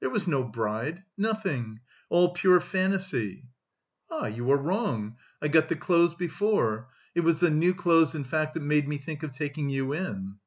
There 0.00 0.10
was 0.10 0.26
no 0.26 0.42
bride, 0.42 1.04
nothing, 1.16 1.78
all 2.10 2.30
pure 2.32 2.60
fantasy!" 2.60 3.44
"Ah, 4.10 4.26
you 4.26 4.50
are 4.50 4.56
wrong! 4.56 5.14
I 5.40 5.46
got 5.46 5.68
the 5.68 5.76
clothes 5.76 6.16
before. 6.16 6.88
It 7.14 7.20
was 7.20 7.38
the 7.38 7.50
new 7.50 7.72
clothes 7.72 8.12
in 8.16 8.24
fact 8.24 8.54
that 8.54 8.64
made 8.64 8.88
me 8.88 8.98
think 8.98 9.22
of 9.22 9.30
taking 9.30 9.68
you 9.70 9.92
in." 9.94 10.38